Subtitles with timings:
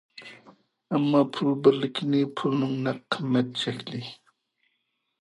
[0.95, 4.05] ئەمما پۇل بىرلىكى پۇلنىڭ نەق قىممەت شەكلى.